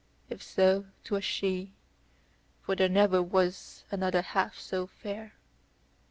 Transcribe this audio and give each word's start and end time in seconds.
If 0.31 0.41
so, 0.41 0.85
'twas 1.03 1.23
she, 1.23 1.73
for 2.63 2.75
there 2.75 2.89
never 2.89 3.21
was 3.21 3.83
another 3.91 4.23
half 4.23 4.57
so 4.57 4.87
fair. 4.87 5.33